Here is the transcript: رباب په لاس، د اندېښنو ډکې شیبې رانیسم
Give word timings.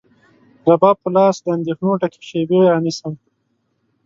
رباب 0.69 0.95
په 1.03 1.09
لاس، 1.15 1.35
د 1.41 1.45
اندېښنو 1.57 1.99
ډکې 2.01 2.21
شیبې 2.29 2.59
رانیسم 2.71 3.13